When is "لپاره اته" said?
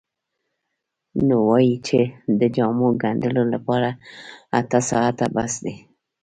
3.53-4.79